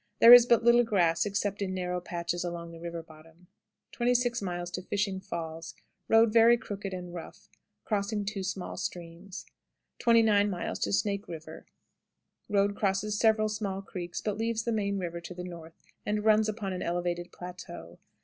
There 0.17 0.33
is 0.33 0.47
but 0.47 0.63
little 0.63 0.83
grass 0.83 1.27
except 1.27 1.61
in 1.61 1.75
narrow 1.75 2.01
patches 2.01 2.43
along 2.43 2.71
the 2.71 2.79
river 2.79 3.03
bottom. 3.03 3.45
26. 3.91 4.41
Fishing 4.89 5.19
Falls. 5.19 5.75
Road 6.07 6.33
very 6.33 6.57
crooked 6.57 6.91
and 6.91 7.13
rough, 7.13 7.49
crossing 7.85 8.25
two 8.25 8.41
small 8.41 8.77
streams. 8.77 9.45
29. 9.99 10.73
Snake 10.75 11.27
River. 11.27 11.67
Road 12.49 12.75
crosses 12.75 13.19
several 13.19 13.47
small 13.47 13.83
creeks, 13.83 14.21
but 14.21 14.39
leaves 14.39 14.63
the 14.63 14.71
main 14.71 14.97
river 14.97 15.21
to 15.21 15.35
the 15.35 15.43
north, 15.43 15.75
and 16.03 16.25
runs 16.25 16.49
upon 16.49 16.73
an 16.73 16.81
elevated 16.81 17.31
plateau. 17.31 17.99